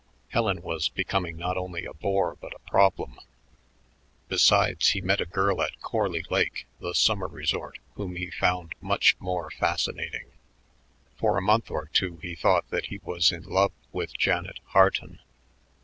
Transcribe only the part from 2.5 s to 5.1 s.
a problem. Besides, he